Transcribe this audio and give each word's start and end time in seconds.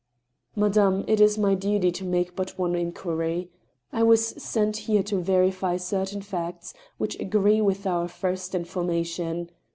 "Madame, 0.55 1.03
it 1.07 1.21
is 1.21 1.37
my 1.37 1.53
duty 1.53 1.91
to 1.91 2.03
make 2.03 2.35
but 2.35 2.57
one 2.57 2.73
inquiry. 2.73 3.51
I 3.93 4.01
was 4.01 4.29
sent 4.41 4.77
here 4.89 5.03
to 5.03 5.21
verify 5.21 5.77
certain 5.77 6.23
facts 6.23 6.73
which 6.97 7.19
agree 7.19 7.61
with 7.61 7.85
our 7.85 8.07
first 8.07 8.55
information. 8.55 9.51